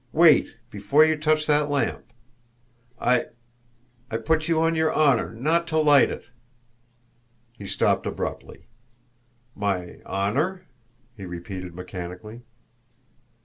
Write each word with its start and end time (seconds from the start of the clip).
"Wait, 0.13 0.55
before 0.71 1.05
you 1.05 1.15
touch 1.15 1.45
that 1.45 1.69
lamp! 1.69 2.11
I 2.99 3.27
I 4.09 4.17
put 4.17 4.47
you 4.47 4.59
on 4.59 4.73
your 4.73 4.91
honour 4.91 5.31
not 5.35 5.67
to 5.67 5.77
light 5.77 6.09
it." 6.09 6.25
He 7.55 7.67
stopped 7.67 8.07
abruptly. 8.07 8.65
"My 9.55 9.99
honour?" 10.07 10.63
he 11.15 11.23
repeated 11.25 11.75
mechanically. 11.75 12.41